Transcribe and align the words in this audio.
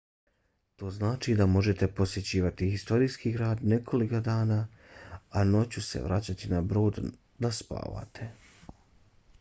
to 0.77 0.87
znači 0.93 1.33
da 1.41 1.45
možete 1.55 1.87
posjećivati 1.99 2.69
historijski 2.69 3.33
grad 3.35 3.61
nekoliko 3.75 4.23
dana 4.29 4.57
a 5.29 5.43
noću 5.51 5.85
se 5.91 6.03
vraćati 6.09 6.49
na 6.57 6.65
brod 6.73 6.99
da 7.47 7.51
spavate 7.63 8.31